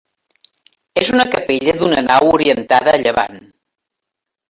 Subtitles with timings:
[1.01, 3.43] És una capella d'una nau, orientada a llevant.